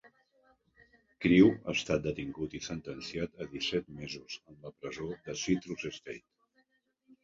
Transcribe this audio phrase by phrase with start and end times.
[1.25, 6.31] Crewe ha estat detingut i sentenciat a disset mesos en la presó de Citrus State.